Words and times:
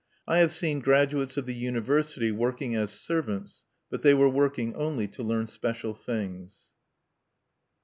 I 0.27 0.39
have 0.39 0.51
seen 0.51 0.79
graduates 0.79 1.37
of 1.37 1.45
the 1.45 1.53
university 1.53 2.31
working 2.31 2.73
as 2.73 2.89
servants; 2.89 3.61
but 3.91 4.01
they 4.01 4.15
were 4.15 4.27
working 4.29 4.73
only 4.73 5.07
to 5.09 5.21
learn 5.21 5.45
special 5.45 5.93
things. 5.93 6.71